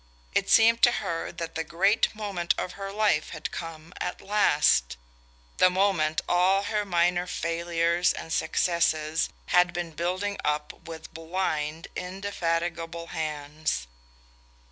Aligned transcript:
It 0.33 0.49
seemed 0.49 0.81
to 0.81 0.93
her 0.93 1.31
that 1.31 1.53
the 1.53 1.63
great 1.63 2.15
moment 2.15 2.55
of 2.57 2.71
her 2.71 2.91
life 2.91 3.29
had 3.29 3.51
come 3.51 3.93
at 4.01 4.19
last 4.19 4.97
the 5.57 5.69
moment 5.69 6.21
all 6.27 6.63
her 6.63 6.83
minor 6.85 7.27
failures 7.27 8.11
and 8.11 8.33
successes 8.33 9.29
had 9.49 9.73
been 9.73 9.91
building 9.91 10.39
up 10.43 10.87
with 10.87 11.13
blind 11.13 11.87
indefatigable 11.95 13.09
hands. 13.13 13.85